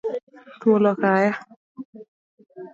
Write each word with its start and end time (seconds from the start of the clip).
Thuol 0.59 0.83
okaya. 0.91 1.31